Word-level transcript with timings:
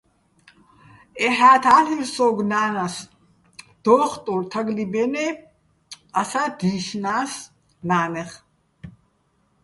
ეჰა́თ 1.25 1.63
ა́ლირ 1.75 2.01
სოგო̆ 2.13 2.47
ნანას, 2.51 2.95
დო́ხტურ 3.83 4.41
თაგლიბ-ა́ჲნო̆-ე́ 4.51 5.31
ასა́ 6.19 6.47
დი́შნა́ს 6.57 7.31
ნანეხ. 7.87 8.31